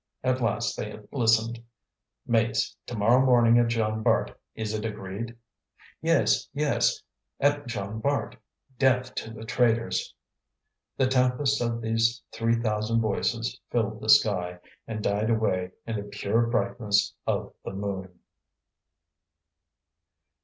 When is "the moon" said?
17.63-18.21